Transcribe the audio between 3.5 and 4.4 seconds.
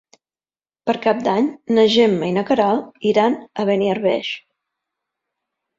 a Beniarbeig.